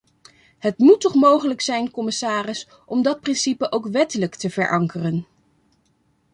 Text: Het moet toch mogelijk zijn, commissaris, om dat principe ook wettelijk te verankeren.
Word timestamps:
Het 0.59 0.77
moet 0.77 1.01
toch 1.01 1.13
mogelijk 1.13 1.61
zijn, 1.61 1.91
commissaris, 1.91 2.67
om 2.85 3.01
dat 3.01 3.19
principe 3.21 3.71
ook 3.71 3.87
wettelijk 3.87 4.35
te 4.35 4.49
verankeren. 4.49 5.25